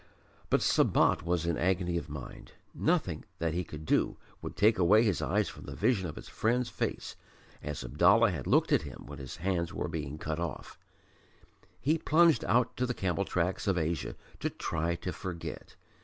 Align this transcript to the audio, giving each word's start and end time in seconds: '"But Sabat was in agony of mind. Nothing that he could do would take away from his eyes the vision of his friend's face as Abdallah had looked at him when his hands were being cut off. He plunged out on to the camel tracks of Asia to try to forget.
'"But 0.49 0.63
Sabat 0.63 1.23
was 1.23 1.45
in 1.45 1.59
agony 1.59 1.95
of 1.95 2.09
mind. 2.09 2.53
Nothing 2.73 3.23
that 3.37 3.53
he 3.53 3.63
could 3.63 3.85
do 3.85 4.17
would 4.41 4.55
take 4.55 4.79
away 4.79 5.01
from 5.01 5.05
his 5.07 5.21
eyes 5.21 5.51
the 5.55 5.75
vision 5.75 6.07
of 6.09 6.15
his 6.15 6.27
friend's 6.27 6.69
face 6.69 7.15
as 7.61 7.83
Abdallah 7.83 8.31
had 8.31 8.47
looked 8.47 8.71
at 8.73 8.81
him 8.81 9.05
when 9.05 9.19
his 9.19 9.35
hands 9.35 9.75
were 9.75 9.87
being 9.87 10.17
cut 10.17 10.39
off. 10.39 10.79
He 11.79 11.99
plunged 11.99 12.43
out 12.45 12.69
on 12.69 12.73
to 12.77 12.87
the 12.87 12.95
camel 12.95 13.25
tracks 13.25 13.67
of 13.67 13.77
Asia 13.77 14.15
to 14.39 14.49
try 14.49 14.95
to 14.95 15.13
forget. 15.13 15.75